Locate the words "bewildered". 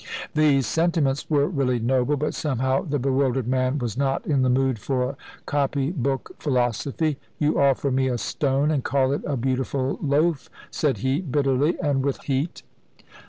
2.97-3.47